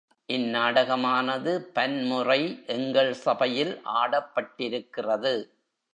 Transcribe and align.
இந் 0.29 0.45
நாடகமானது 0.49 1.61
பன்முறை 1.73 2.39
எங்கள் 2.67 3.13
சபையில் 3.13 3.81
ஆடப்பட்டிருக்கிறது. 3.95 5.33